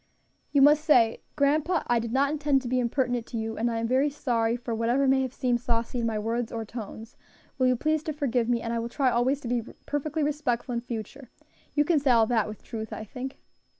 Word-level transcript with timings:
"You 0.51 0.63
must 0.63 0.83
say, 0.83 1.21
Grandpa, 1.35 1.83
I 1.85 1.99
did 1.99 2.11
not 2.11 2.31
intend 2.31 2.63
to 2.63 2.67
be 2.67 2.79
impertinent 2.79 3.27
to 3.27 3.37
you, 3.37 3.55
and 3.55 3.69
I 3.69 3.77
am 3.77 3.87
very 3.87 4.09
sorry 4.09 4.55
for 4.57 4.73
whatever 4.73 5.07
may 5.07 5.21
have 5.21 5.31
seemed 5.31 5.61
saucy 5.61 5.99
in 5.99 6.07
my 6.07 6.17
words 6.17 6.51
or 6.51 6.65
tones; 6.65 7.15
will 7.59 7.67
you 7.67 7.75
please 7.75 8.01
to 8.05 8.13
forgive 8.13 8.49
me, 8.49 8.61
and 8.63 8.73
I 8.73 8.79
will 8.79 8.89
try 8.89 9.11
always 9.11 9.41
to 9.41 9.47
be 9.47 9.61
perfectly 9.85 10.23
respectful 10.23 10.73
in 10.73 10.81
future. 10.81 11.29
You 11.75 11.85
can 11.85 11.99
say 11.99 12.09
all 12.09 12.25
that 12.25 12.47
with 12.47 12.63
truth, 12.63 12.91
I 12.91 13.03
think?" 13.03 13.37